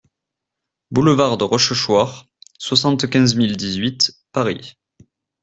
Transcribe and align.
Boulevard 0.89 1.37
de 1.37 1.43
Rochechouart, 1.43 2.25
soixante-quinze 2.57 3.35
mille 3.35 3.55
dix-huit 3.55 4.11
Paris 4.31 4.73